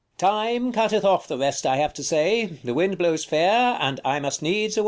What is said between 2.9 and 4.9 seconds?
blows fair, and I must needs away.